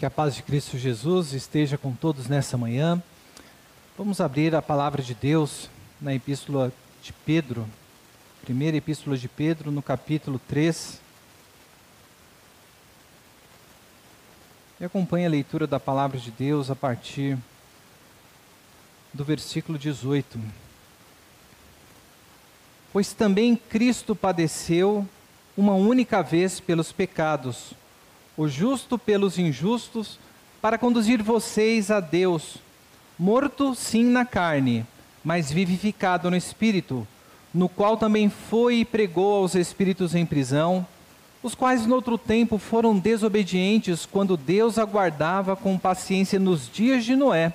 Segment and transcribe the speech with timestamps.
[0.00, 3.02] Que a paz de Cristo Jesus esteja com todos nessa manhã.
[3.98, 5.68] Vamos abrir a palavra de Deus
[6.00, 7.68] na epístola de Pedro,
[8.40, 10.98] primeira epístola de Pedro, no capítulo 3.
[14.80, 17.36] E acompanhe a leitura da palavra de Deus a partir
[19.12, 20.40] do versículo 18.
[22.90, 25.06] Pois também Cristo padeceu
[25.54, 27.74] uma única vez pelos pecados,
[28.40, 30.18] o justo pelos injustos,
[30.62, 32.56] para conduzir vocês a Deus,
[33.18, 34.86] morto sim na carne,
[35.22, 37.06] mas vivificado no espírito,
[37.52, 40.86] no qual também foi e pregou aos espíritos em prisão,
[41.42, 47.14] os quais no outro tempo foram desobedientes quando Deus aguardava com paciência nos dias de
[47.14, 47.52] Noé,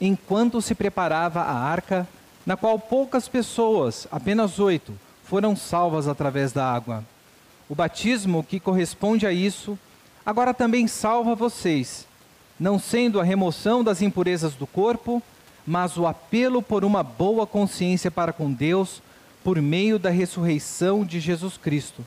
[0.00, 2.08] enquanto se preparava a arca,
[2.44, 7.04] na qual poucas pessoas, apenas oito, foram salvas através da água.
[7.68, 9.78] O batismo que corresponde a isso,
[10.24, 12.06] agora também salva vocês,
[12.58, 15.22] não sendo a remoção das impurezas do corpo,
[15.66, 19.02] mas o apelo por uma boa consciência para com Deus
[19.42, 22.06] por meio da ressurreição de Jesus Cristo,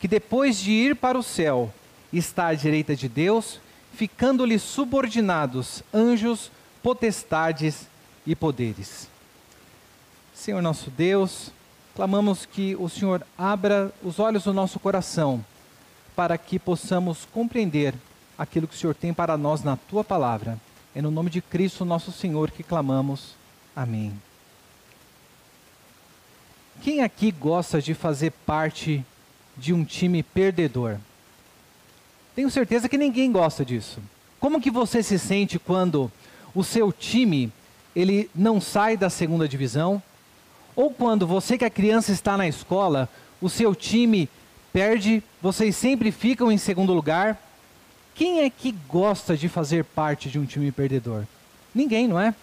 [0.00, 1.72] que depois de ir para o céu
[2.12, 3.60] está à direita de Deus,
[3.94, 6.50] ficando-lhe subordinados anjos,
[6.82, 7.86] potestades
[8.26, 9.08] e poderes.
[10.34, 11.50] Senhor nosso Deus,
[11.94, 15.44] clamamos que o Senhor abra os olhos do nosso coração
[16.14, 17.94] para que possamos compreender
[18.36, 20.58] aquilo que o Senhor tem para nós na tua palavra.
[20.94, 23.34] É no nome de Cristo, nosso Senhor, que clamamos.
[23.74, 24.12] Amém.
[26.82, 29.04] Quem aqui gosta de fazer parte
[29.56, 30.98] de um time perdedor?
[32.34, 34.00] Tenho certeza que ninguém gosta disso.
[34.40, 36.10] Como que você se sente quando
[36.54, 37.52] o seu time
[37.94, 40.02] ele não sai da segunda divisão,
[40.74, 43.08] ou quando você que é criança está na escola,
[43.40, 44.28] o seu time
[44.72, 47.40] perde, vocês sempre ficam em segundo lugar.
[48.14, 51.24] Quem é que gosta de fazer parte de um time perdedor?
[51.74, 52.34] Ninguém, não é?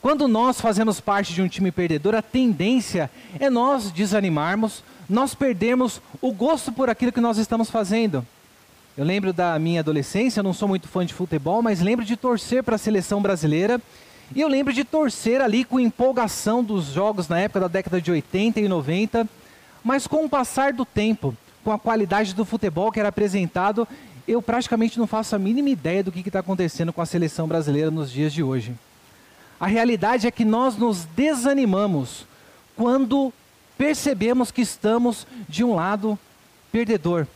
[0.00, 6.00] Quando nós fazemos parte de um time perdedor, a tendência é nós desanimarmos, nós perdemos
[6.20, 8.26] o gosto por aquilo que nós estamos fazendo.
[8.96, 12.62] Eu lembro da minha adolescência, não sou muito fã de futebol, mas lembro de torcer
[12.62, 13.80] para a seleção brasileira
[14.34, 18.10] e eu lembro de torcer ali com empolgação dos jogos na época da década de
[18.10, 19.28] 80 e 90,
[19.84, 23.86] mas com o passar do tempo, com a qualidade do futebol que era apresentado,
[24.26, 27.90] eu praticamente não faço a mínima ideia do que está acontecendo com a seleção brasileira
[27.90, 28.74] nos dias de hoje.
[29.60, 32.26] A realidade é que nós nos desanimamos
[32.74, 33.32] quando
[33.76, 36.18] percebemos que estamos de um lado
[36.72, 37.26] perdedor.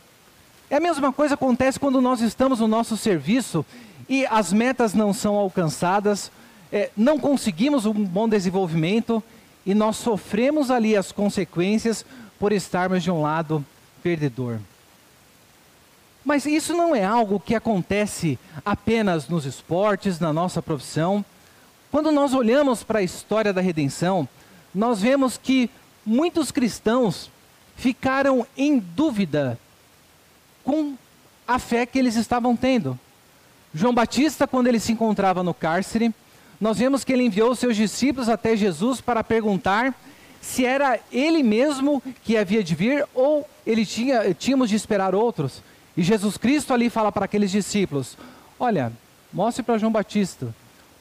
[0.69, 3.65] É a mesma coisa acontece quando nós estamos no nosso serviço
[4.07, 6.31] e as metas não são alcançadas,
[6.71, 9.23] é, não conseguimos um bom desenvolvimento
[9.65, 12.05] e nós sofremos ali as consequências
[12.39, 13.63] por estarmos de um lado
[14.01, 14.59] perdedor.
[16.23, 21.23] Mas isso não é algo que acontece apenas nos esportes, na nossa profissão.
[21.91, 24.27] Quando nós olhamos para a história da redenção,
[24.73, 25.69] nós vemos que
[26.05, 27.29] muitos cristãos
[27.75, 29.57] ficaram em dúvida
[30.63, 30.95] com
[31.47, 32.99] a fé que eles estavam tendo.
[33.73, 36.13] João Batista, quando ele se encontrava no cárcere,
[36.59, 39.95] nós vemos que ele enviou seus discípulos até Jesus para perguntar
[40.41, 45.61] se era ele mesmo que havia de vir ou ele tinha, tínhamos de esperar outros.
[45.95, 48.17] E Jesus Cristo ali fala para aqueles discípulos:
[48.59, 48.91] Olha,
[49.33, 50.53] mostre para João Batista.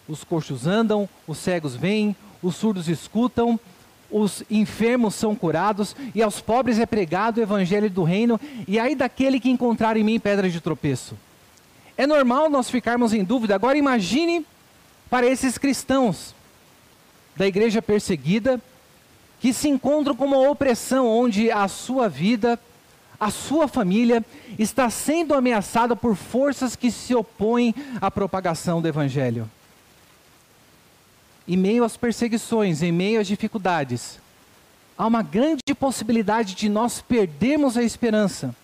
[0.09, 3.61] Os coxos andam, os cegos vêm, os surdos escutam,
[4.11, 8.95] os enfermos são curados, e aos pobres é pregado o evangelho do reino, e aí
[8.95, 11.15] daquele que encontrar em mim pedra de tropeço.
[11.97, 13.55] É normal nós ficarmos em dúvida.
[13.55, 14.47] Agora imagine
[15.11, 16.35] para esses cristãos
[17.37, 18.61] da igreja perseguida,
[19.41, 22.59] que se encontram com uma opressão onde a sua vida,
[23.21, 24.25] a sua família
[24.59, 29.49] está sendo ameaçada por forças que se opõem à propagação do evangelho.
[31.47, 34.19] Em meio às perseguições, em meio às dificuldades,
[34.97, 38.55] há uma grande possibilidade de nós perdermos a esperança.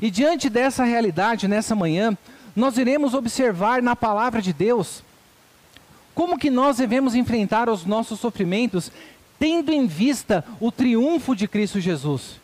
[0.00, 2.16] E diante dessa realidade, nessa manhã,
[2.54, 5.02] nós iremos observar na palavra de Deus
[6.14, 8.90] como que nós devemos enfrentar os nossos sofrimentos,
[9.38, 12.40] tendo em vista o triunfo de Cristo Jesus?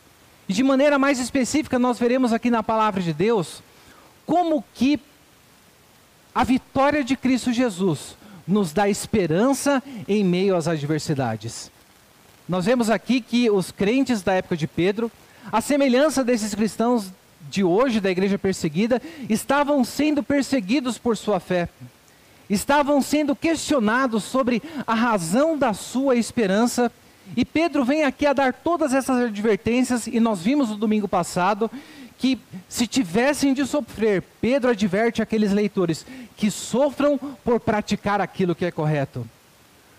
[0.49, 3.63] E de maneira mais específica, nós veremos aqui na palavra de Deus
[4.27, 5.01] como que
[6.35, 11.71] a vitória de Cristo Jesus nos dá esperança em meio às adversidades.
[12.49, 15.11] Nós vemos aqui que os crentes da época de Pedro,
[15.51, 17.11] a semelhança desses cristãos
[17.49, 21.69] de hoje, da igreja perseguida, estavam sendo perseguidos por sua fé
[22.49, 26.91] estavam sendo questionados sobre a razão da sua esperança.
[27.37, 31.71] E Pedro vem aqui a dar todas essas advertências, e nós vimos no domingo passado
[32.19, 32.39] que,
[32.69, 36.07] se tivessem de sofrer, Pedro adverte aqueles leitores
[36.37, 39.27] que sofram por praticar aquilo que é correto.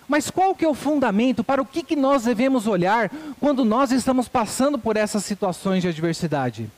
[0.07, 3.91] Mas qual que é o fundamento para o que, que nós devemos olhar quando nós
[3.91, 6.69] estamos passando por essas situações de adversidade?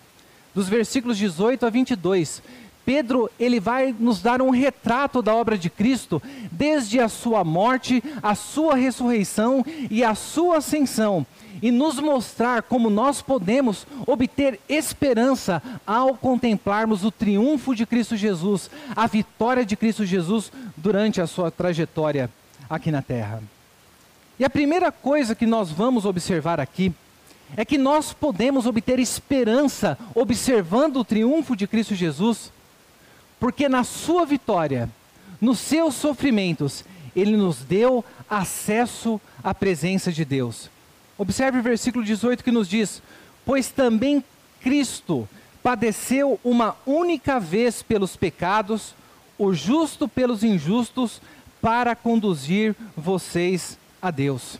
[0.55, 2.41] Dos versículos 18 a 22,
[2.87, 8.01] Pedro ele vai nos dar um retrato da obra de Cristo, desde a sua morte,
[8.23, 11.27] a sua ressurreição e a sua ascensão,
[11.61, 18.71] e nos mostrar como nós podemos obter esperança ao contemplarmos o triunfo de Cristo Jesus,
[18.95, 22.29] a vitória de Cristo Jesus durante a sua trajetória
[22.69, 23.43] aqui na terra.
[24.39, 26.93] E a primeira coisa que nós vamos observar aqui
[27.57, 32.55] é que nós podemos obter esperança observando o triunfo de Cristo Jesus,
[33.39, 34.89] porque na sua vitória,
[35.39, 36.83] nos seus sofrimentos,
[37.15, 40.69] ele nos deu acesso à presença de Deus.
[41.17, 43.01] Observe o versículo 18 que nos diz:
[43.45, 44.23] Pois também
[44.61, 45.27] Cristo
[45.63, 48.93] padeceu uma única vez pelos pecados,
[49.37, 51.21] o justo pelos injustos,
[51.61, 54.59] para conduzir vocês a Deus.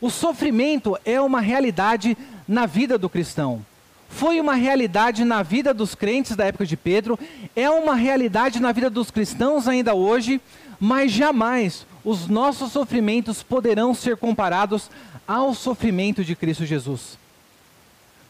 [0.00, 2.16] O sofrimento é uma realidade
[2.46, 3.64] na vida do cristão.
[4.08, 7.18] Foi uma realidade na vida dos crentes da época de Pedro,
[7.54, 10.40] é uma realidade na vida dos cristãos ainda hoje,
[10.80, 14.90] mas jamais os nossos sofrimentos poderão ser comparados
[15.26, 17.18] ao sofrimento de Cristo Jesus.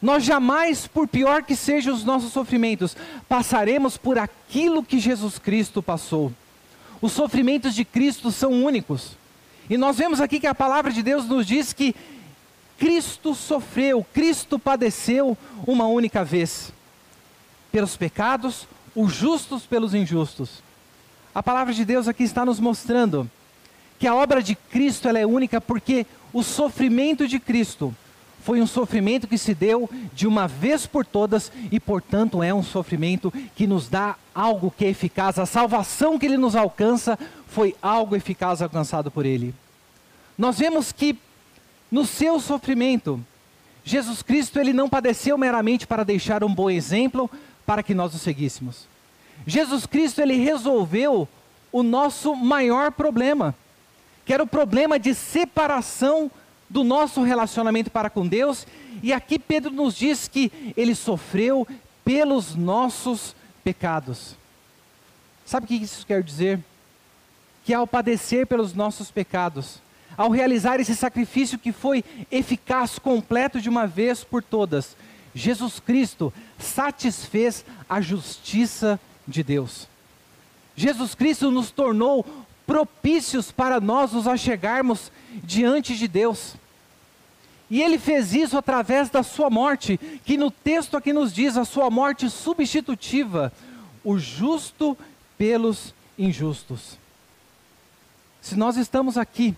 [0.01, 2.95] Nós jamais, por pior que sejam os nossos sofrimentos,
[3.27, 6.31] passaremos por aquilo que Jesus Cristo passou.
[7.01, 9.17] Os sofrimentos de Cristo são únicos.
[9.69, 11.95] E nós vemos aqui que a palavra de Deus nos diz que
[12.77, 16.71] Cristo sofreu, Cristo padeceu uma única vez.
[17.71, 20.61] Pelos pecados, os justos pelos injustos.
[21.33, 23.29] A palavra de Deus aqui está nos mostrando
[23.99, 27.93] que a obra de Cristo é única porque o sofrimento de Cristo
[28.41, 32.63] foi um sofrimento que se deu de uma vez por todas e, portanto, é um
[32.63, 35.37] sofrimento que nos dá algo que é eficaz.
[35.37, 39.53] A salvação que ele nos alcança foi algo eficaz alcançado por ele.
[40.37, 41.17] Nós vemos que
[41.91, 43.23] no seu sofrimento,
[43.83, 47.29] Jesus Cristo ele não padeceu meramente para deixar um bom exemplo
[47.65, 48.87] para que nós o seguíssemos.
[49.45, 51.27] Jesus Cristo ele resolveu
[51.71, 53.55] o nosso maior problema,
[54.25, 56.29] que era o problema de separação
[56.69, 58.67] do nosso relacionamento para com Deus,
[59.01, 61.65] e aqui Pedro nos diz que ele sofreu
[62.03, 64.35] pelos nossos pecados.
[65.45, 66.59] Sabe o que isso quer dizer?
[67.63, 69.79] Que ao padecer pelos nossos pecados,
[70.17, 74.97] ao realizar esse sacrifício que foi eficaz, completo de uma vez por todas,
[75.35, 79.87] Jesus Cristo satisfez a justiça de Deus.
[80.75, 82.25] Jesus Cristo nos tornou
[82.65, 85.11] propícios para nós nos achegarmos
[85.43, 86.55] diante de Deus.
[87.69, 91.65] E ele fez isso através da sua morte, que no texto aqui nos diz a
[91.65, 93.51] sua morte substitutiva,
[94.03, 94.97] o justo
[95.37, 96.97] pelos injustos.
[98.41, 99.53] Se nós estamos aqui,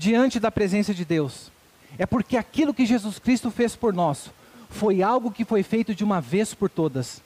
[0.00, 1.52] diante da presença de Deus,
[1.98, 4.30] é porque aquilo que Jesus Cristo fez por nós
[4.70, 7.20] foi algo que foi feito de uma vez por todas.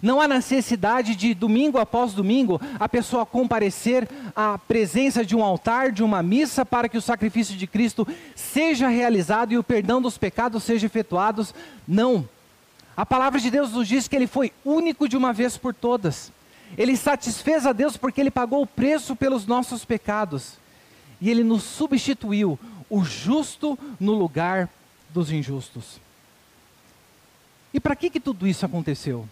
[0.00, 5.92] Não há necessidade de, domingo após domingo, a pessoa comparecer à presença de um altar,
[5.92, 10.16] de uma missa, para que o sacrifício de Cristo seja realizado e o perdão dos
[10.16, 11.46] pecados seja efetuado.
[11.86, 12.26] Não.
[12.96, 16.32] A palavra de Deus nos diz que ele foi único de uma vez por todas.
[16.78, 20.63] Ele satisfez a Deus porque ele pagou o preço pelos nossos pecados.
[21.24, 22.58] E ele nos substituiu,
[22.90, 24.68] o justo no lugar
[25.08, 25.98] dos injustos.
[27.72, 29.26] E para que, que tudo isso aconteceu?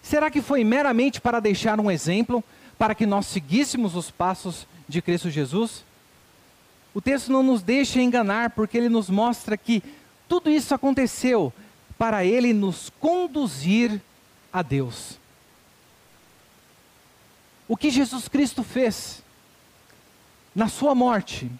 [0.00, 2.44] Será que foi meramente para deixar um exemplo,
[2.78, 5.84] para que nós seguíssemos os passos de Cristo Jesus?
[6.94, 9.82] O texto não nos deixa enganar, porque ele nos mostra que
[10.28, 11.52] tudo isso aconteceu
[11.98, 14.00] para ele nos conduzir
[14.52, 15.18] a Deus.
[17.66, 19.24] O que Jesus Cristo fez
[20.54, 21.50] na sua morte,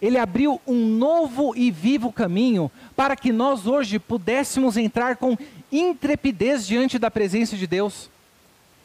[0.00, 5.38] ele abriu um novo e vivo caminho para que nós hoje pudéssemos entrar com
[5.70, 8.10] intrepidez diante da presença de Deus.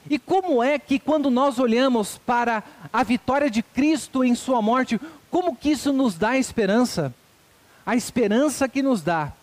[0.10, 5.00] E como é que quando nós olhamos para a vitória de Cristo em sua morte,
[5.30, 7.14] como que isso nos dá esperança?
[7.86, 9.34] A esperança que nos dá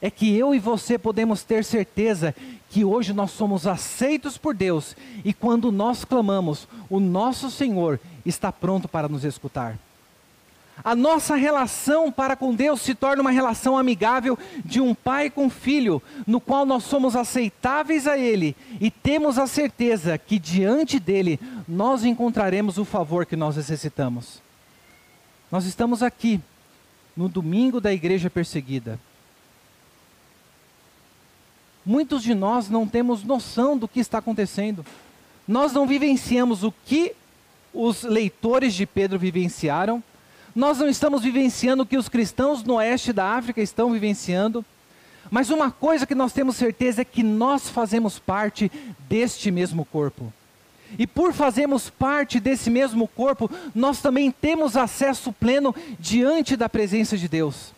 [0.00, 2.34] é que eu e você podemos ter certeza
[2.74, 8.50] que hoje nós somos aceitos por Deus e quando nós clamamos, o nosso Senhor está
[8.50, 9.78] pronto para nos escutar.
[10.82, 15.48] A nossa relação para com Deus se torna uma relação amigável de um pai com
[15.48, 21.38] filho, no qual nós somos aceitáveis a Ele e temos a certeza que diante dele
[21.68, 24.42] nós encontraremos o favor que nós necessitamos.
[25.48, 26.40] Nós estamos aqui
[27.16, 28.98] no domingo da igreja perseguida.
[31.84, 34.84] Muitos de nós não temos noção do que está acontecendo.
[35.46, 37.12] Nós não vivenciamos o que
[37.72, 40.02] os leitores de Pedro vivenciaram.
[40.54, 44.64] Nós não estamos vivenciando o que os cristãos no oeste da África estão vivenciando.
[45.30, 48.70] Mas uma coisa que nós temos certeza é que nós fazemos parte
[49.08, 50.32] deste mesmo corpo.
[50.98, 57.18] E por fazermos parte desse mesmo corpo, nós também temos acesso pleno diante da presença
[57.18, 57.73] de Deus.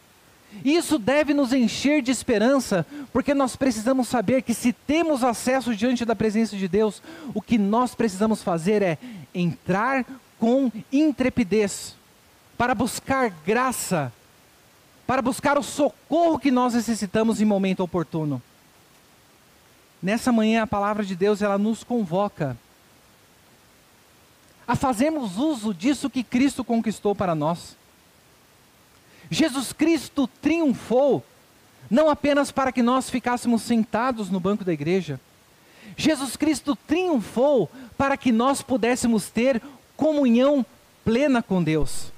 [0.64, 6.04] Isso deve nos encher de esperança, porque nós precisamos saber que se temos acesso diante
[6.04, 7.02] da presença de Deus,
[7.34, 8.98] o que nós precisamos fazer é
[9.34, 10.04] entrar
[10.38, 11.94] com intrepidez,
[12.58, 14.12] para buscar graça,
[15.06, 18.42] para buscar o socorro que nós necessitamos em momento oportuno.
[20.02, 22.56] Nessa manhã a palavra de Deus ela nos convoca
[24.66, 27.76] a fazermos uso disso que Cristo conquistou para nós.
[29.30, 31.24] Jesus Cristo triunfou,
[31.90, 35.20] não apenas para que nós ficássemos sentados no banco da igreja,
[35.96, 39.62] Jesus Cristo triunfou para que nós pudéssemos ter
[39.96, 40.64] comunhão
[41.04, 42.12] plena com Deus.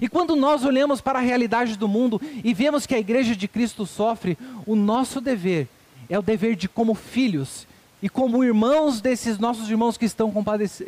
[0.00, 3.46] E quando nós olhamos para a realidade do mundo e vemos que a igreja de
[3.46, 5.68] Cristo sofre, o nosso dever
[6.08, 7.66] é o dever de, como filhos,
[8.02, 10.32] e como irmãos desses nossos irmãos que estão,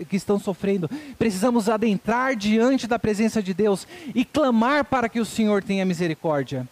[0.08, 5.24] que estão sofrendo, precisamos adentrar diante da presença de Deus e clamar para que o
[5.24, 6.68] Senhor tenha misericórdia.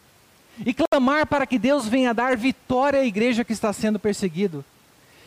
[0.64, 4.64] E clamar para que Deus venha dar vitória à igreja que está sendo perseguido.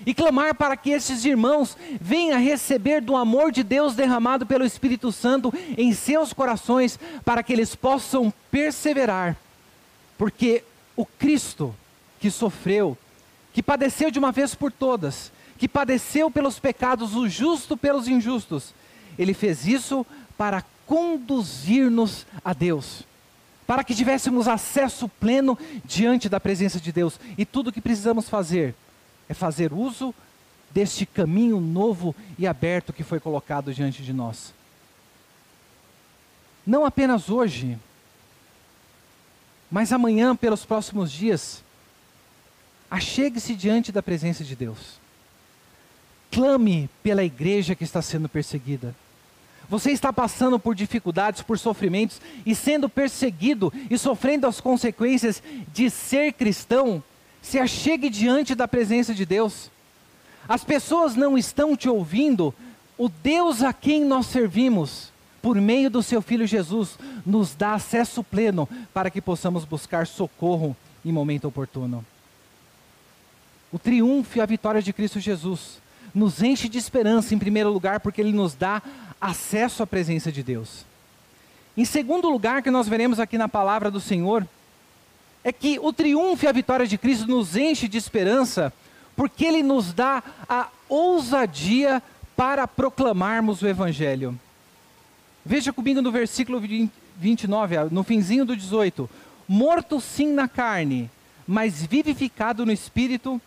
[0.05, 5.11] E clamar para que esses irmãos venham receber do amor de Deus derramado pelo Espírito
[5.11, 9.35] Santo em seus corações, para que eles possam perseverar.
[10.17, 10.63] Porque
[10.95, 11.73] o Cristo
[12.19, 12.97] que sofreu,
[13.57, 18.71] que padeceu de uma vez por todas, que padeceu pelos pecados, o justo pelos injustos,
[19.17, 20.05] ele fez isso
[20.37, 23.01] para conduzir-nos a Deus,
[23.65, 27.19] para que tivéssemos acesso pleno diante da presença de Deus.
[27.35, 28.75] E tudo o que precisamos fazer
[29.27, 30.13] é fazer uso
[30.69, 34.53] deste caminho novo e aberto que foi colocado diante de nós.
[36.63, 37.75] Não apenas hoje,
[39.71, 41.63] mas amanhã, pelos próximos dias,
[42.89, 44.99] Achegue-se diante da presença de Deus.
[46.31, 48.95] Clame pela igreja que está sendo perseguida.
[49.69, 55.89] Você está passando por dificuldades, por sofrimentos e sendo perseguido e sofrendo as consequências de
[55.89, 57.03] ser cristão.
[57.41, 59.69] Se achegue diante da presença de Deus.
[60.47, 62.53] As pessoas não estão te ouvindo.
[62.97, 68.23] O Deus a quem nós servimos, por meio do seu Filho Jesus, nos dá acesso
[68.23, 72.05] pleno para que possamos buscar socorro em momento oportuno.
[73.71, 75.79] O triunfo e a vitória de Cristo Jesus
[76.13, 78.81] nos enche de esperança, em primeiro lugar, porque ele nos dá
[79.19, 80.85] acesso à presença de Deus.
[81.75, 84.47] Em segundo lugar, que nós veremos aqui na palavra do Senhor,
[85.43, 88.73] é que o triunfo e a vitória de Cristo nos enche de esperança,
[89.15, 92.01] porque ele nos dá a ousadia
[92.35, 94.39] para proclamarmos o Evangelho.
[95.45, 96.61] Veja comigo no versículo
[97.17, 99.09] 29, no finzinho do 18:
[99.47, 101.09] Morto sim na carne,
[101.47, 103.41] mas vivificado no espírito,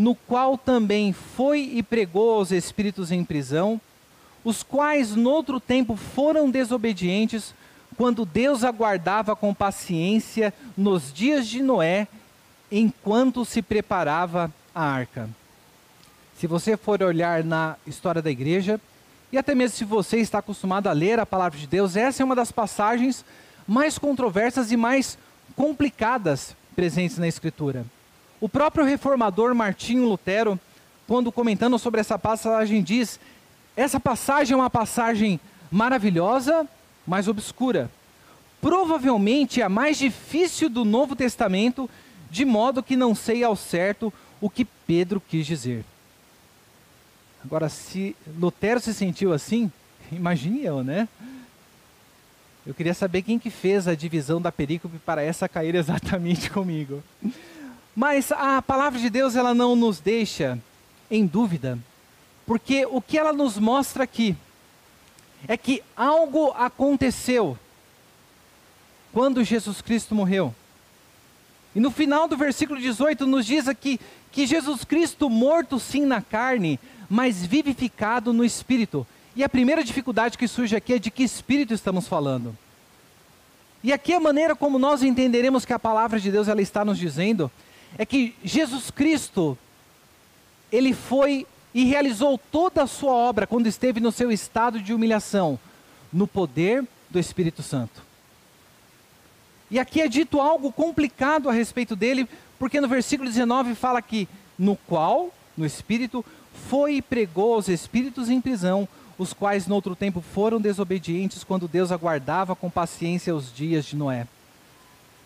[0.00, 3.78] no qual também foi e pregou aos espíritos em prisão,
[4.42, 7.52] os quais noutro tempo foram desobedientes,
[7.98, 12.08] quando Deus aguardava com paciência nos dias de Noé,
[12.72, 15.28] enquanto se preparava a arca.
[16.38, 18.80] Se você for olhar na história da igreja,
[19.30, 22.24] e até mesmo se você está acostumado a ler a palavra de Deus, essa é
[22.24, 23.22] uma das passagens
[23.68, 25.18] mais controversas e mais
[25.54, 27.84] complicadas presentes na Escritura.
[28.40, 30.58] O próprio reformador Martinho Lutero,
[31.06, 33.20] quando comentando sobre essa passagem, diz:
[33.76, 35.38] essa passagem é uma passagem
[35.70, 36.66] maravilhosa,
[37.06, 37.90] mas obscura.
[38.60, 41.88] Provavelmente a mais difícil do Novo Testamento,
[42.30, 45.84] de modo que não sei ao certo o que Pedro quis dizer.
[47.44, 49.70] Agora, se Lutero se sentiu assim,
[50.12, 51.08] imagine eu, né?
[52.66, 57.02] Eu queria saber quem que fez a divisão da perícope para essa cair exatamente comigo.
[58.00, 60.58] Mas a palavra de Deus ela não nos deixa
[61.10, 61.78] em dúvida,
[62.46, 64.34] porque o que ela nos mostra aqui
[65.46, 67.58] é que algo aconteceu
[69.12, 70.54] quando Jesus Cristo morreu.
[71.74, 74.00] E no final do versículo 18 nos diz aqui
[74.32, 79.06] que Jesus Cristo morto sim na carne, mas vivificado no espírito.
[79.36, 82.56] E a primeira dificuldade que surge aqui é de que espírito estamos falando.
[83.84, 86.96] E aqui a maneira como nós entenderemos que a palavra de Deus ela está nos
[86.96, 87.50] dizendo
[87.98, 89.56] é que Jesus Cristo,
[90.70, 95.58] ele foi e realizou toda a sua obra quando esteve no seu estado de humilhação,
[96.12, 98.02] no poder do Espírito Santo.
[99.70, 102.28] E aqui é dito algo complicado a respeito dele,
[102.60, 104.28] Porque no versículo 19 fala que
[104.58, 106.22] no qual, no espírito,
[106.68, 111.66] foi e pregou aos espíritos em prisão, os quais no outro tempo foram desobedientes quando
[111.66, 114.26] Deus aguardava com paciência os dias de Noé.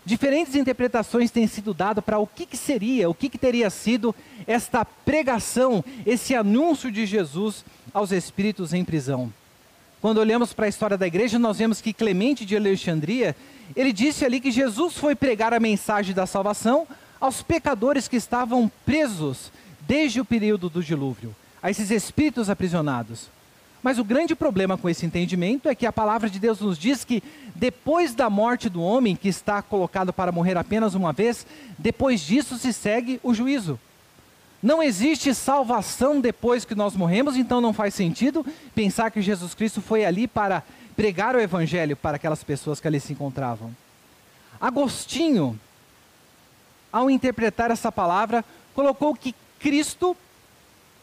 [0.06, 4.14] Diferentes interpretações têm sido dadas para o que, que, seria, o que, que teria sido
[4.46, 9.32] esta pregação, esse anúncio de Jesus aos espíritos em prisão.
[10.02, 13.34] Quando olhamos para a história da igreja, nós vemos que Clemente de Alexandria,
[13.74, 16.86] ele disse ali que Jesus foi pregar a mensagem da salvação
[17.18, 19.50] aos pecadores que estavam presos
[19.86, 23.30] desde o período do dilúvio, a esses espíritos aprisionados.
[23.84, 27.04] Mas o grande problema com esse entendimento é que a palavra de Deus nos diz
[27.04, 27.22] que
[27.54, 31.46] depois da morte do homem, que está colocado para morrer apenas uma vez,
[31.78, 33.78] depois disso se segue o juízo.
[34.62, 38.42] Não existe salvação depois que nós morremos, então não faz sentido
[38.74, 40.62] pensar que Jesus Cristo foi ali para
[40.96, 43.70] pregar o evangelho para aquelas pessoas que ali se encontravam.
[44.58, 45.60] Agostinho,
[46.90, 48.42] ao interpretar essa palavra,
[48.74, 50.16] colocou que Cristo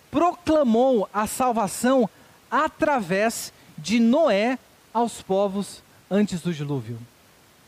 [0.10, 2.10] proclamou a salvação
[2.52, 4.60] através de Noé
[4.94, 7.00] aos povos antes do dilúvio.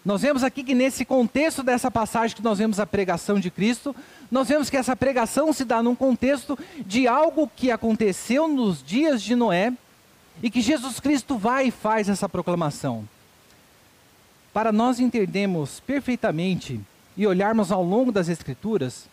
[0.05, 3.95] Nós vemos aqui que nesse contexto dessa passagem que nós vemos a pregação de Cristo,
[4.29, 9.23] nós vemos que essa pregação se dá num contexto de algo que aconteceu nos dias
[9.23, 9.71] de Noé
[10.41, 13.07] e que Jesus Cristo vai e faz essa proclamação.
[14.53, 16.81] Para nós entendermos perfeitamente
[17.15, 19.07] e olharmos ao longo das Escrituras,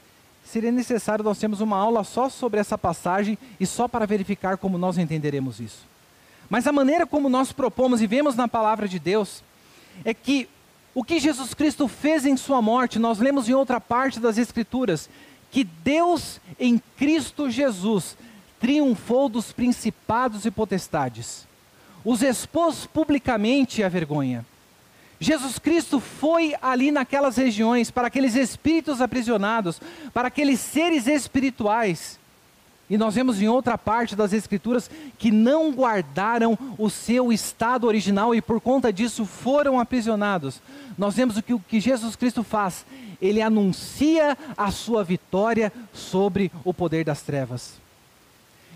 [0.50, 4.76] seria necessário nós termos uma aula só sobre essa passagem e só para verificar como
[4.76, 5.86] nós entenderemos isso.
[6.48, 9.42] Mas a maneira como nós propomos e vemos na palavra de Deus
[10.04, 10.48] é que
[10.92, 15.08] o que Jesus Cristo fez em sua morte, nós lemos em outra parte das Escrituras,
[15.52, 18.16] que Deus em Cristo Jesus
[18.58, 21.46] triunfou dos principados e potestades,
[22.04, 24.44] os expôs publicamente à vergonha.
[25.20, 29.78] Jesus Cristo foi ali naquelas regiões para aqueles espíritos aprisionados,
[30.14, 32.18] para aqueles seres espirituais.
[32.88, 38.34] E nós vemos em outra parte das Escrituras que não guardaram o seu estado original
[38.34, 40.60] e por conta disso foram aprisionados.
[40.96, 42.86] Nós vemos o que, o que Jesus Cristo faz.
[43.20, 47.74] Ele anuncia a sua vitória sobre o poder das trevas.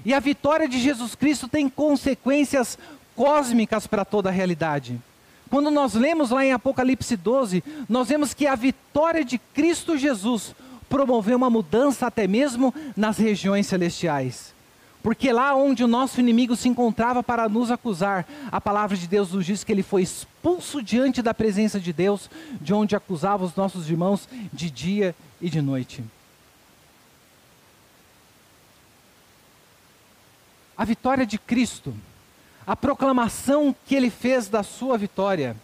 [0.05, 2.79] E a vitória de Jesus Cristo tem consequências
[3.17, 5.01] cósmicas para toda a realidade.
[5.55, 10.53] Quando nós lemos lá em Apocalipse 12, nós vemos que a vitória de Cristo Jesus
[10.89, 14.53] promoveu uma mudança até mesmo nas regiões celestiais.
[15.01, 19.31] Porque lá onde o nosso inimigo se encontrava para nos acusar, a palavra de Deus
[19.31, 22.29] nos diz que ele foi expulso diante da presença de Deus,
[22.61, 26.03] de onde acusava os nossos irmãos de dia e de noite.
[30.77, 31.95] A vitória de Cristo
[32.67, 35.57] a proclamação que ele fez da sua vitória,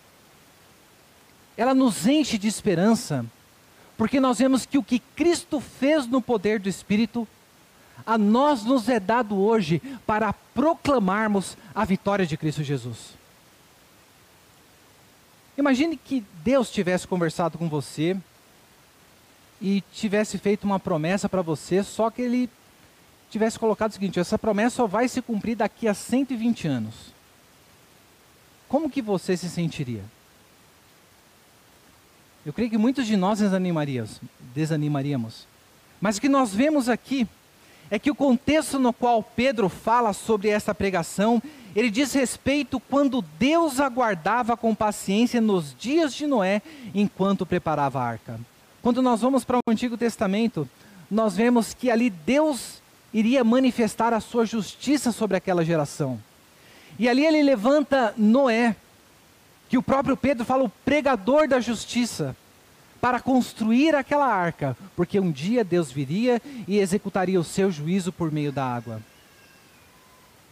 [1.57, 3.25] ela nos enche de esperança,
[3.97, 7.27] porque nós vemos que o que Cristo fez no poder do Espírito,
[8.07, 13.19] a nós nos é dado hoje para proclamarmos a vitória de Cristo Jesus.
[15.57, 18.17] Imagine que Deus tivesse conversado com você
[19.61, 22.49] e tivesse feito uma promessa para você, só que ele
[23.31, 26.95] tivesse colocado o seguinte: essa promessa só vai se cumprir daqui a 120 anos.
[28.69, 30.05] Como que você se sentiria?
[32.45, 34.21] Eu creio que muitos de nós desanimaríamos,
[34.55, 35.47] desanimaríamos.
[36.01, 37.29] Mas o que nós vemos aqui
[37.91, 41.43] é que o contexto no qual Pedro fala sobre essa pregação,
[41.75, 46.63] ele diz respeito quando Deus aguardava com paciência nos dias de Noé,
[46.95, 48.41] enquanto preparava a arca.
[48.81, 50.69] Quando nós vamos para o Antigo Testamento,
[51.11, 52.80] nós vemos que ali Deus
[53.13, 56.21] iria manifestar a sua justiça sobre aquela geração.
[56.99, 58.77] E ali ele levanta Noé,
[59.69, 62.37] que o próprio Pedro fala, o pregador da justiça,
[63.01, 68.31] para construir aquela arca, porque um dia Deus viria e executaria o seu juízo por
[68.31, 69.01] meio da água.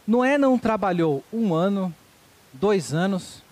[0.07, 1.93] Noé não trabalhou um ano,
[2.51, 3.43] dois anos,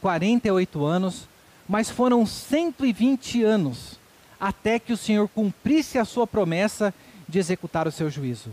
[0.00, 1.28] 48 anos,
[1.68, 3.98] mas foram 120 anos
[4.40, 6.94] até que o Senhor cumprisse a sua promessa
[7.28, 8.50] de executar o seu juízo.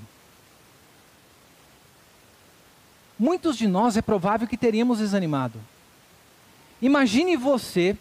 [3.17, 5.59] Muitos de nós é provável que teríamos desanimado.
[6.81, 7.95] Imagine você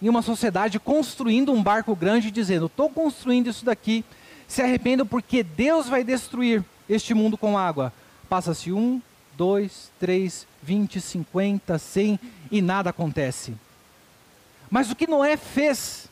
[0.00, 4.04] em uma sociedade construindo um barco grande e dizendo: Estou construindo isso daqui,
[4.46, 7.92] se arrependo porque Deus vai destruir este mundo com água.
[8.28, 9.00] Passa-se um,
[9.36, 13.54] dois, três, vinte, cinquenta, cem e nada acontece.
[14.70, 16.08] Mas o que Noé fez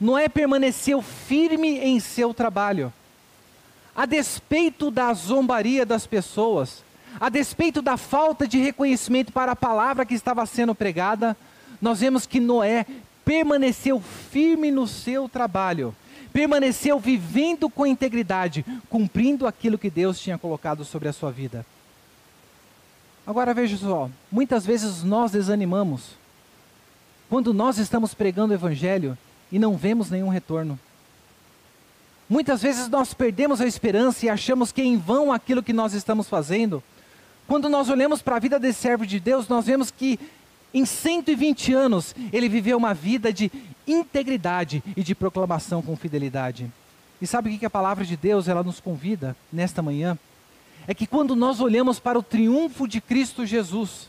[0.00, 2.92] Noé permaneceu firme em seu trabalho.
[3.94, 6.84] A despeito da zombaria das pessoas,
[7.20, 11.36] a despeito da falta de reconhecimento para a palavra que estava sendo pregada,
[11.80, 12.86] nós vemos que Noé
[13.24, 15.94] permaneceu firme no seu trabalho,
[16.32, 21.66] permaneceu vivendo com integridade, cumprindo aquilo que Deus tinha colocado sobre a sua vida.
[23.26, 26.12] Agora veja só, muitas vezes nós desanimamos
[27.28, 29.18] quando nós estamos pregando o Evangelho
[29.50, 30.78] e não vemos nenhum retorno.
[32.28, 35.94] Muitas vezes nós perdemos a esperança e achamos que é em vão aquilo que nós
[35.94, 36.82] estamos fazendo.
[37.46, 40.20] Quando nós olhamos para a vida desse servo de Deus, nós vemos que
[40.74, 43.50] em 120 anos ele viveu uma vida de
[43.86, 46.70] integridade e de proclamação com fidelidade.
[47.20, 50.18] E sabe o que a palavra de Deus ela nos convida nesta manhã?
[50.88, 54.08] é que quando nós olhamos para o triunfo de Cristo Jesus,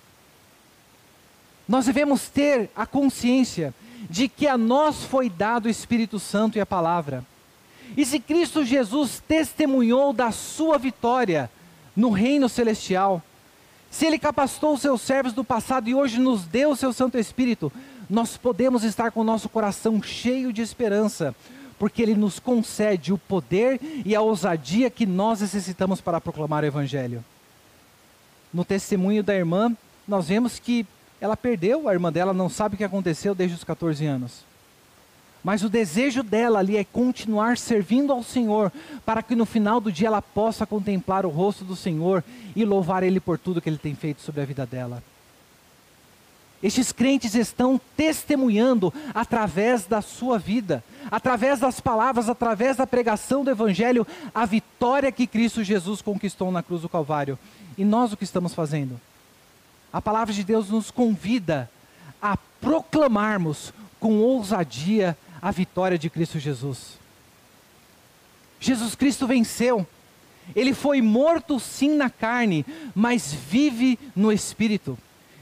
[1.68, 3.74] nós devemos ter a consciência
[4.10, 7.24] de que a nós foi dado o Espírito Santo e a palavra.
[7.96, 11.50] E se Cristo Jesus testemunhou da sua vitória
[11.96, 13.22] no reino celestial,
[13.92, 17.18] se ele capacitou os seus servos do passado e hoje nos deu o seu Santo
[17.18, 17.72] Espírito,
[18.10, 21.36] nós podemos estar com o nosso coração cheio de esperança,
[21.78, 26.68] porque Ele nos concede o poder e a ousadia que nós necessitamos para proclamar o
[26.68, 27.24] Evangelho.
[28.52, 29.76] No testemunho da irmã,
[30.08, 30.86] nós vemos que
[31.22, 34.50] ela perdeu, a irmã dela não sabe o que aconteceu desde os 14 anos.
[35.44, 38.72] Mas o desejo dela ali é continuar servindo ao Senhor,
[39.06, 42.24] para que no final do dia ela possa contemplar o rosto do Senhor
[42.56, 45.02] e louvar Ele por tudo que Ele tem feito sobre a vida dela.
[46.62, 53.50] Estes crentes estão testemunhando através da sua vida, através das palavras, através da pregação do
[53.50, 54.06] Evangelho,
[54.36, 57.40] a vitória que Cristo Jesus conquistou na cruz do Calvário.
[57.78, 59.00] E nós o que estamos fazendo?
[59.92, 61.70] A palavra de Deus nos convida
[62.22, 66.98] a proclamarmos com ousadia a vitória de Cristo Jesus.
[68.60, 69.88] Jesus Cristo venceu.
[70.56, 74.98] Ele foi morto sim na carne, mas vive no espírito.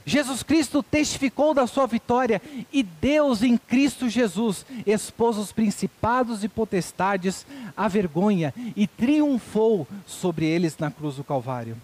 [0.06, 6.48] Jesus Cristo testificou da sua vitória e Deus em Cristo Jesus expôs os principados e
[6.48, 11.76] potestades à vergonha e triunfou sobre eles na cruz do Calvário.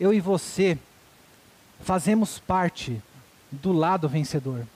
[0.00, 0.76] Eu e você
[1.80, 3.02] fazemos parte
[3.50, 4.66] do lado vencedor.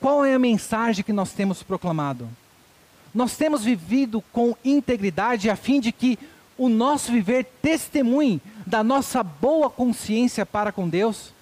[0.00, 2.28] Qual é a mensagem que nós temos proclamado?
[3.14, 6.18] Nós temos vivido com integridade a fim de que
[6.56, 11.32] o nosso viver testemunhe da nossa boa consciência para com Deus?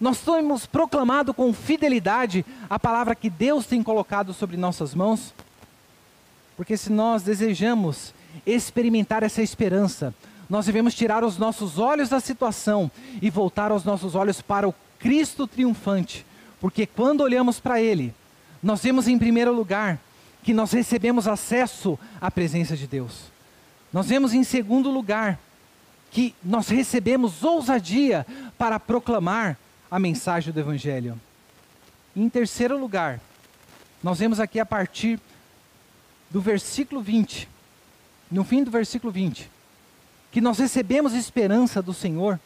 [0.00, 5.32] Nós temos proclamado com fidelidade a palavra que Deus tem colocado sobre nossas mãos?
[6.56, 8.12] Porque se nós desejamos
[8.44, 10.14] experimentar essa esperança,
[10.48, 14.74] nós devemos tirar os nossos olhos da situação e voltar os nossos olhos para o
[14.98, 16.24] Cristo triunfante,
[16.60, 18.14] porque quando olhamos para Ele,
[18.62, 19.98] nós vemos em primeiro lugar
[20.42, 23.24] que nós recebemos acesso à presença de Deus.
[23.92, 25.38] Nós vemos em segundo lugar
[26.10, 29.58] que nós recebemos ousadia para proclamar
[29.90, 31.20] a mensagem do Evangelho.
[32.14, 33.20] Em terceiro lugar,
[34.02, 35.20] nós vemos aqui a partir
[36.30, 37.48] do versículo 20,
[38.30, 39.50] no fim do versículo 20,
[40.36, 42.38] que nós recebemos esperança do Senhor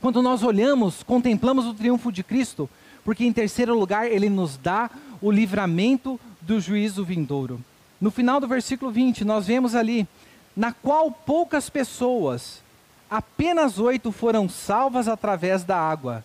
[0.00, 2.70] quando nós olhamos, contemplamos o triunfo de Cristo,
[3.04, 7.62] porque em terceiro lugar ele nos dá o livramento do juízo vindouro.
[8.00, 10.08] No final do versículo 20, nós vemos ali,
[10.56, 12.62] na qual poucas pessoas
[13.10, 16.24] apenas oito foram salvas através da água.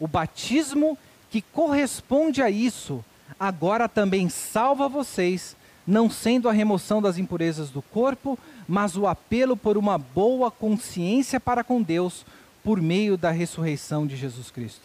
[0.00, 0.96] O batismo
[1.30, 3.04] que corresponde a isso,
[3.38, 5.54] agora também salva vocês,
[5.86, 11.40] não sendo a remoção das impurezas do corpo, mas o apelo por uma boa consciência
[11.40, 12.26] para com Deus
[12.62, 14.82] por meio da ressurreição de Jesus Cristo.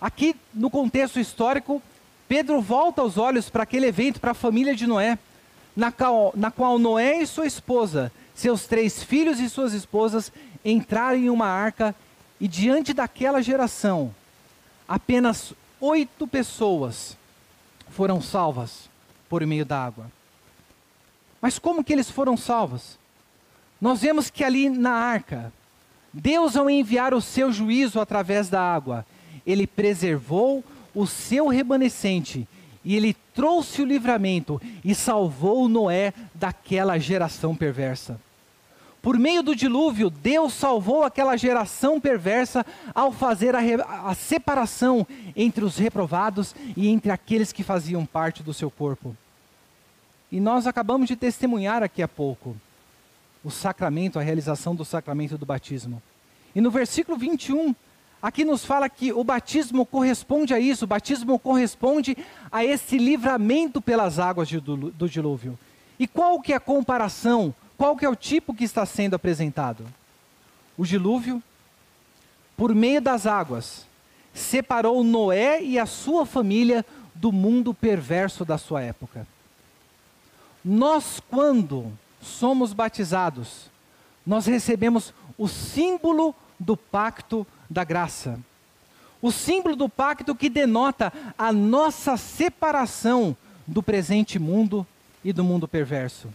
[0.00, 1.80] Aqui, no contexto histórico,
[2.26, 5.18] Pedro volta os olhos para aquele evento, para a família de Noé,
[5.76, 10.32] na qual, na qual Noé e sua esposa seus três filhos e suas esposas
[10.64, 11.94] entraram em uma arca
[12.40, 14.12] e diante daquela geração,
[14.88, 17.16] apenas oito pessoas
[17.90, 18.88] foram salvas
[19.28, 20.10] por meio da água.
[21.44, 22.98] Mas como que eles foram salvos?
[23.78, 25.52] Nós vemos que ali na arca,
[26.10, 29.04] Deus ao enviar o seu juízo através da água,
[29.46, 32.48] ele preservou o seu remanescente
[32.82, 38.18] e ele trouxe o livramento e salvou Noé daquela geração perversa.
[39.02, 43.60] Por meio do dilúvio, Deus salvou aquela geração perversa ao fazer a,
[44.08, 49.14] a, separação entre os reprovados e entre aqueles que faziam parte do seu corpo.
[50.34, 52.56] E nós acabamos de testemunhar aqui há pouco
[53.44, 56.02] o sacramento, a realização do sacramento do batismo.
[56.56, 57.72] E no versículo 21,
[58.20, 62.16] aqui nos fala que o batismo corresponde a isso, o batismo corresponde
[62.50, 65.56] a esse livramento pelas águas do, do dilúvio.
[66.00, 67.54] E qual que é a comparação?
[67.78, 69.86] Qual que é o tipo que está sendo apresentado?
[70.76, 71.40] O dilúvio,
[72.56, 73.86] por meio das águas,
[74.32, 79.32] separou Noé e a sua família do mundo perverso da sua época.
[80.64, 83.70] Nós, quando somos batizados,
[84.26, 88.38] nós recebemos o símbolo do pacto da graça.
[89.20, 94.86] O símbolo do pacto que denota a nossa separação do presente mundo
[95.24, 96.28] e do mundo perverso.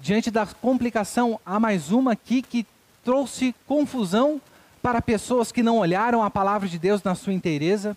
[0.00, 2.66] Diante da complicação, há mais uma aqui que
[3.04, 4.40] trouxe confusão
[4.82, 7.96] para pessoas que não olharam a palavra de Deus na sua inteireza.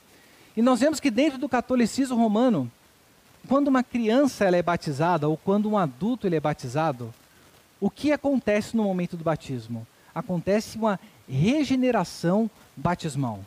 [0.55, 2.69] E nós vemos que dentro do catolicismo romano,
[3.47, 7.13] quando uma criança ela é batizada ou quando um adulto ele é batizado,
[7.79, 9.85] o que acontece no momento do batismo?
[10.15, 13.43] Acontece uma regeneração batismal.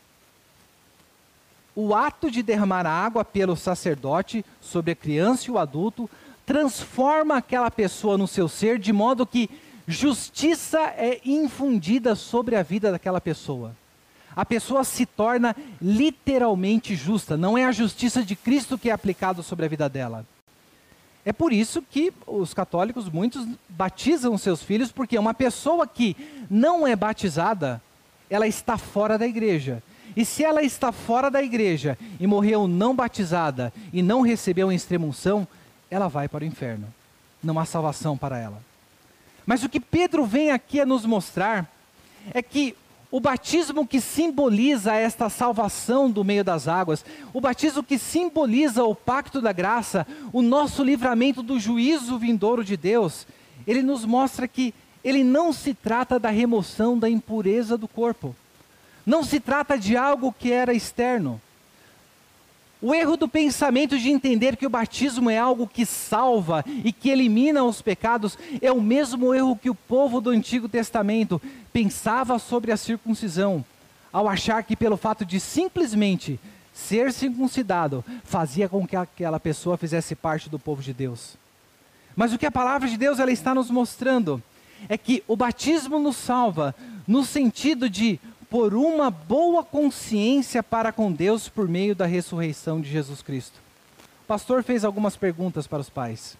[1.75, 6.09] O ato de derramar a água pelo sacerdote sobre a criança e o adulto
[6.45, 9.51] transforma aquela pessoa no seu ser de modo que
[9.87, 13.75] justiça é infundida sobre a vida daquela pessoa.
[14.37, 19.42] A pessoa se torna literalmente justa, não é a justiça de Cristo que é aplicada
[19.42, 20.27] sobre a vida dela.
[21.25, 26.14] É por isso que os católicos, muitos, batizam seus filhos, porque uma pessoa que
[26.49, 27.83] não é batizada,
[28.31, 29.83] ela está fora da igreja.
[30.14, 34.75] E se ela está fora da igreja e morreu não batizada e não recebeu a
[34.75, 35.49] extremunção,
[35.90, 36.87] ela vai para o inferno.
[37.42, 38.62] Não há salvação para ela.
[39.44, 41.70] Mas o que Pedro vem aqui a nos mostrar
[42.33, 42.77] é que
[43.11, 48.95] o batismo que simboliza esta salvação do meio das águas, o batismo que simboliza o
[48.95, 53.27] pacto da graça, o nosso livramento do juízo vindouro de Deus,
[53.66, 58.35] ele nos mostra que ele não se trata da remoção da impureza do corpo.
[59.05, 61.40] Não se trata de algo que era externo.
[62.81, 67.09] O erro do pensamento de entender que o batismo é algo que salva e que
[67.09, 71.41] elimina os pecados é o mesmo erro que o povo do Antigo Testamento
[71.73, 73.65] pensava sobre a circuncisão,
[74.12, 76.39] ao achar que pelo fato de simplesmente
[76.75, 81.39] ser circuncidado fazia com que aquela pessoa fizesse parte do povo de Deus.
[82.15, 84.43] Mas o que a palavra de Deus ela está nos mostrando
[84.87, 86.75] é que o batismo nos salva
[87.07, 92.89] no sentido de por uma boa consciência para com Deus por meio da ressurreição de
[92.89, 93.59] Jesus Cristo.
[94.23, 96.37] O pastor fez algumas perguntas para os pais.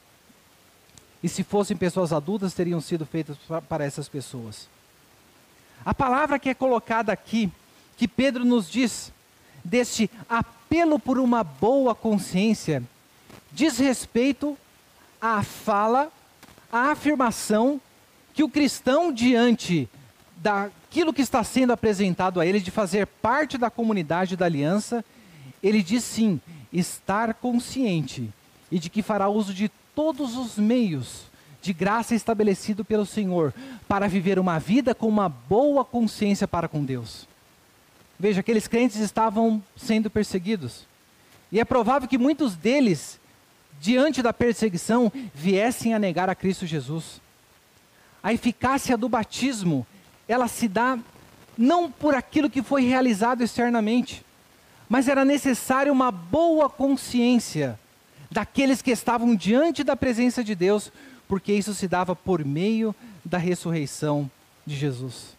[1.23, 3.37] E se fossem pessoas adultas, teriam sido feitas
[3.69, 4.69] para essas pessoas.
[5.85, 7.51] A palavra que é colocada aqui,
[7.97, 9.13] que Pedro nos diz,
[9.65, 12.83] deste apelo por uma boa consciência,
[13.53, 14.57] diz respeito
[15.21, 16.13] à fala,
[16.71, 17.81] à afirmação
[18.35, 19.89] que o cristão, diante
[20.37, 25.05] daquilo que está sendo apresentado a ele, de fazer parte da comunidade da aliança,
[25.63, 26.41] ele diz sim,
[26.73, 28.31] estar consciente
[28.71, 31.25] e de que fará uso de todos os meios
[31.63, 33.53] de graça estabelecido pelo Senhor
[33.89, 37.27] para viver uma vida com uma boa consciência para com Deus.
[38.19, 40.87] Veja, aqueles crentes estavam sendo perseguidos.
[41.51, 43.19] E é provável que muitos deles,
[43.81, 47.21] diante da perseguição, viessem a negar a Cristo Jesus.
[48.23, 49.87] A eficácia do batismo
[50.29, 50.99] ela se dá
[51.57, 54.25] não por aquilo que foi realizado externamente,
[54.89, 57.79] mas era necessário uma boa consciência
[58.31, 60.93] daqueles que estavam diante da presença de Deus,
[61.27, 64.31] porque isso se dava por meio da ressurreição
[64.67, 65.37] de Jesus.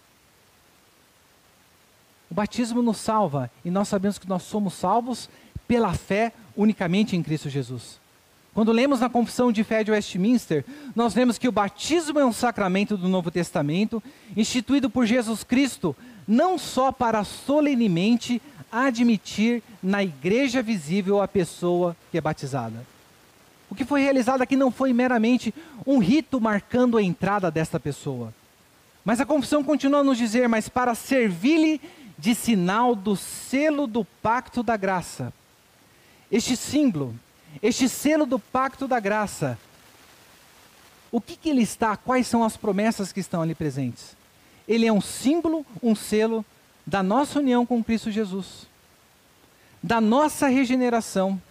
[2.29, 5.29] O batismo nos salva e nós sabemos que nós somos salvos
[5.67, 7.99] pela fé unicamente em Cristo Jesus.
[8.57, 10.65] Quando lemos na Confissão de Fé de Westminster,
[10.95, 14.01] nós vemos que o batismo é um sacramento do Novo Testamento,
[14.35, 15.95] instituído por Jesus Cristo,
[16.27, 18.41] não só para solenemente
[18.71, 22.83] admitir na igreja visível a pessoa que é batizada.
[23.69, 25.53] O que foi realizado aqui não foi meramente
[25.85, 28.33] um rito marcando a entrada desta pessoa.
[29.05, 31.79] Mas a confissão continua a nos dizer, mas para servir-lhe
[32.17, 35.31] de sinal do selo do pacto da graça.
[36.31, 37.13] Este símbolo
[37.61, 39.57] este selo do pacto da graça,
[41.11, 41.95] o que, que ele está?
[41.95, 44.15] Quais são as promessas que estão ali presentes?
[44.67, 46.45] Ele é um símbolo, um selo
[46.85, 48.67] da nossa união com Cristo Jesus,
[49.81, 51.41] da nossa regeneração,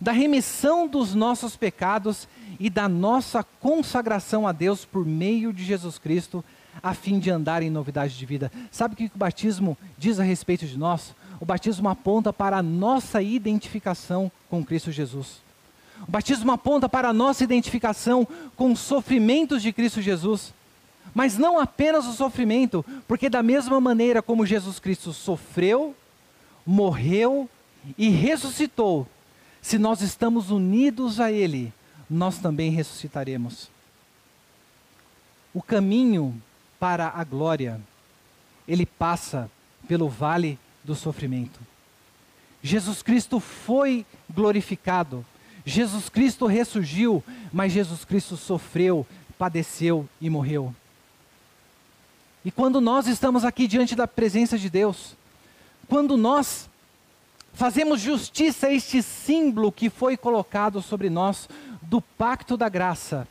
[0.00, 5.98] da remissão dos nossos pecados e da nossa consagração a Deus por meio de Jesus
[5.98, 6.44] Cristo,
[6.82, 8.52] a fim de andar em novidade de vida.
[8.70, 11.14] Sabe o que o batismo diz a respeito de nós?
[11.40, 15.40] O batismo aponta para a nossa identificação com Cristo Jesus.
[16.06, 20.52] O batismo aponta para a nossa identificação com os sofrimentos de Cristo Jesus.
[21.14, 25.96] Mas não apenas o sofrimento, porque da mesma maneira como Jesus Cristo sofreu,
[26.64, 27.48] morreu
[27.96, 29.06] e ressuscitou,
[29.62, 31.72] se nós estamos unidos a Ele,
[32.08, 33.70] nós também ressuscitaremos.
[35.52, 36.40] O caminho
[36.78, 37.80] para a glória,
[38.66, 39.50] ele passa
[39.86, 41.60] pelo vale do sofrimento.
[42.62, 45.24] Jesus Cristo foi glorificado.
[45.64, 49.06] Jesus Cristo ressurgiu, mas Jesus Cristo sofreu,
[49.38, 50.74] padeceu e morreu.
[52.44, 55.14] E quando nós estamos aqui diante da presença de Deus,
[55.88, 56.68] quando nós
[57.52, 61.48] fazemos justiça a este símbolo que foi colocado sobre nós
[61.82, 63.26] do pacto da graça,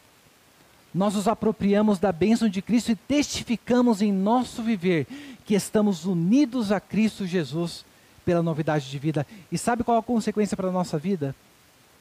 [0.93, 5.07] nós nos apropriamos da bênção de Cristo e testificamos em nosso viver
[5.45, 7.85] que estamos unidos a Cristo Jesus
[8.25, 9.25] pela novidade de vida.
[9.51, 11.35] E sabe qual a consequência para a nossa vida?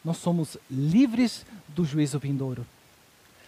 [0.05, 2.67] Nós somos livres do juízo vindouro.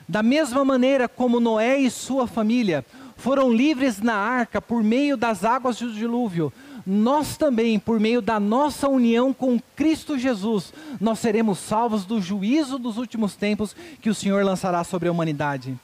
[0.09, 2.85] Da mesma maneira como Noé e sua família
[3.21, 6.53] foram livres na arca por meio das águas do dilúvio,
[6.87, 12.79] nós também, por meio da nossa união com Cristo Jesus, nós seremos salvos do juízo
[12.79, 15.79] dos últimos tempos que o Senhor lançará sobre a humanidade.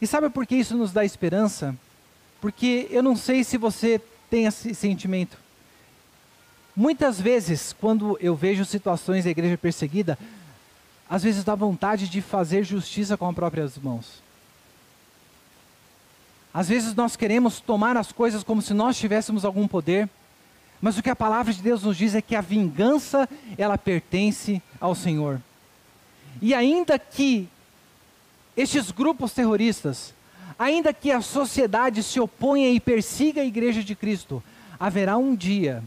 [0.00, 1.74] E sabe por que isso nos dá esperança?
[2.40, 5.36] Porque eu não sei se você tem esse sentimento.
[6.76, 10.18] Muitas vezes, quando eu vejo situações da igreja perseguida,
[11.08, 14.29] às vezes dá vontade de fazer justiça com as próprias mãos.
[16.52, 20.08] Às vezes nós queremos tomar as coisas como se nós tivéssemos algum poder,
[20.80, 24.62] mas o que a palavra de Deus nos diz é que a vingança, ela pertence
[24.80, 25.40] ao Senhor.
[26.40, 27.48] E ainda que
[28.56, 30.14] estes grupos terroristas,
[30.58, 34.42] ainda que a sociedade se oponha e persiga a igreja de Cristo,
[34.78, 35.82] haverá um dia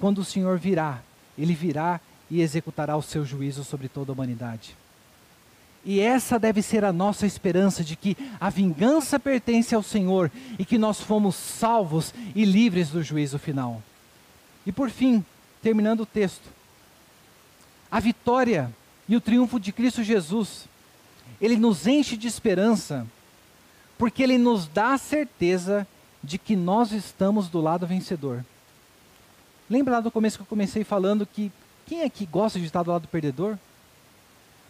[0.00, 1.00] quando o Senhor virá,
[1.38, 4.74] ele virá e executará o seu juízo sobre toda a humanidade.
[5.84, 10.64] E essa deve ser a nossa esperança de que a vingança pertence ao Senhor e
[10.64, 13.82] que nós fomos salvos e livres do juízo final.
[14.64, 15.24] E por fim,
[15.60, 16.48] terminando o texto,
[17.90, 18.72] a vitória
[19.08, 20.66] e o triunfo de Cristo Jesus,
[21.40, 23.06] ele nos enche de esperança,
[23.98, 25.86] porque ele nos dá a certeza
[26.22, 28.44] de que nós estamos do lado vencedor.
[29.68, 31.50] Lembra lá do começo que eu comecei falando que
[31.86, 33.58] quem é que gosta de estar do lado perdedor?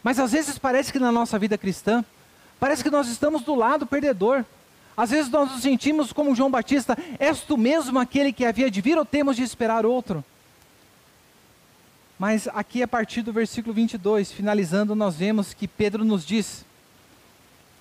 [0.03, 2.05] Mas às vezes parece que na nossa vida cristã,
[2.59, 4.45] parece que nós estamos do lado perdedor.
[4.97, 8.81] Às vezes nós nos sentimos como João Batista, és tu mesmo aquele que havia de
[8.81, 10.25] vir ou temos de esperar outro?
[12.19, 16.65] Mas aqui a partir do versículo 22, finalizando, nós vemos que Pedro nos diz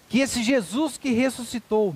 [0.09, 1.95] que esse Jesus que ressuscitou,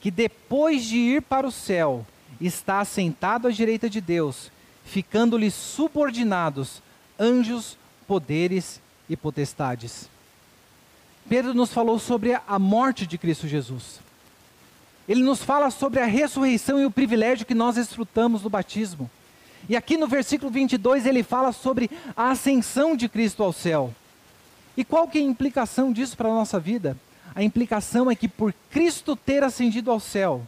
[0.00, 2.06] que depois de ir para o céu,
[2.40, 4.50] está assentado à direita de Deus,
[4.84, 6.82] ficando-lhe subordinados
[7.18, 10.08] anjos, poderes e potestades.
[11.28, 14.00] Pedro nos falou sobre a morte de Cristo Jesus.
[15.08, 19.10] Ele nos fala sobre a ressurreição e o privilégio que nós desfrutamos do batismo.
[19.68, 23.92] E aqui no versículo 22 ele fala sobre a ascensão de Cristo ao céu.
[24.76, 26.96] E qual que é a implicação disso para a nossa vida?
[27.34, 30.46] A implicação é que por Cristo ter ascendido ao céu,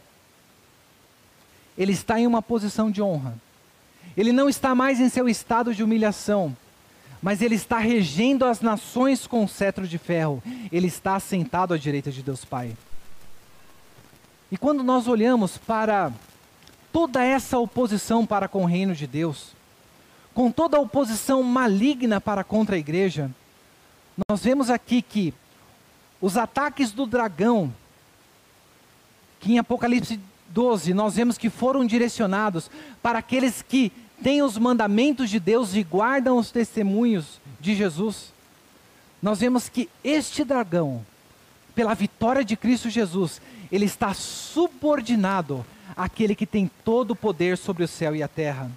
[1.77, 3.35] ele está em uma posição de honra.
[4.15, 6.55] Ele não está mais em seu estado de humilhação,
[7.23, 10.43] mas ele está regendo as nações com o cetro de ferro.
[10.69, 12.75] Ele está sentado à direita de Deus Pai.
[14.51, 16.11] E quando nós olhamos para
[16.91, 19.53] toda essa oposição para com o reino de Deus,
[20.33, 23.31] com toda a oposição maligna para contra a igreja,
[24.27, 25.33] nós vemos aqui que
[26.19, 27.73] os ataques do dragão,
[29.39, 32.69] que em Apocalipse 12 nós vemos que foram direcionados
[33.01, 38.31] para aqueles que têm os mandamentos de Deus e guardam os testemunhos de Jesus.
[39.21, 41.05] Nós vemos que este dragão,
[41.75, 47.83] pela vitória de Cristo Jesus, ele está subordinado àquele que tem todo o poder sobre
[47.83, 48.71] o céu e a terra.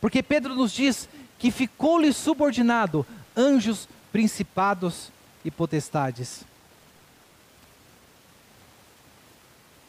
[0.00, 5.12] Porque Pedro nos diz que ficou-lhe subordinado anjos, principados
[5.44, 6.42] e potestades.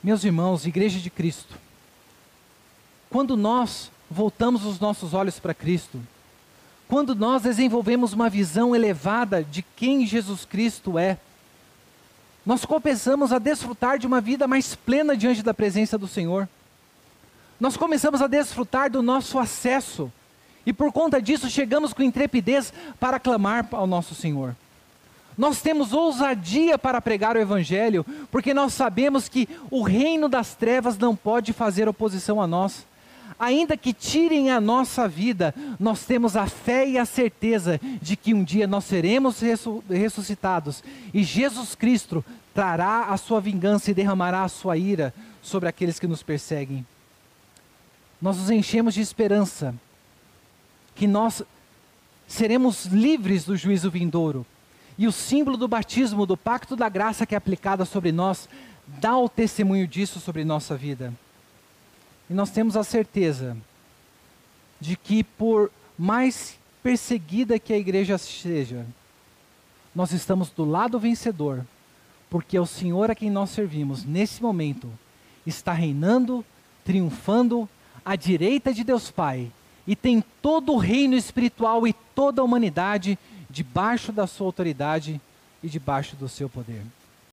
[0.04, 1.58] Meus irmãos, Igreja de Cristo,
[3.10, 6.00] quando nós voltamos os nossos olhos para Cristo,
[6.88, 11.18] quando nós desenvolvemos uma visão elevada de quem Jesus Cristo é,
[12.46, 16.50] nós começamos a desfrutar de uma vida mais plena diante da presença do Senhor.
[17.60, 20.12] Nós começamos a desfrutar do nosso acesso.
[20.66, 24.56] E por conta disso chegamos com intrepidez para clamar ao nosso Senhor.
[25.38, 30.98] Nós temos ousadia para pregar o Evangelho, porque nós sabemos que o reino das trevas
[30.98, 32.86] não pode fazer oposição a nós
[33.40, 38.34] ainda que tirem a nossa vida, nós temos a fé e a certeza de que
[38.34, 39.42] um dia nós seremos
[39.90, 42.24] ressuscitados e Jesus Cristo
[42.54, 46.86] trará a sua vingança e derramará a sua ira sobre aqueles que nos perseguem.
[48.22, 49.74] Nós nos enchemos de esperança
[50.94, 51.42] que nós
[52.28, 54.46] seremos livres do juízo vindouro.
[54.98, 58.48] E o símbolo do batismo, do pacto da graça que é aplicada sobre nós,
[58.86, 61.14] dá o testemunho disso sobre nossa vida.
[62.32, 63.58] E nós temos a certeza
[64.80, 65.70] de que, por
[66.00, 68.86] mais perseguida que a igreja seja,
[69.94, 71.66] nós estamos do lado vencedor,
[72.30, 74.90] porque é o Senhor a quem nós servimos, nesse momento,
[75.46, 76.46] está reinando,
[76.86, 77.68] triunfando
[78.06, 79.52] à direita de Deus Pai
[79.86, 83.20] e tem todo o reino espiritual e toda a humanidade
[83.50, 85.20] debaixo da sua autoridade
[85.62, 86.82] e debaixo do seu poder.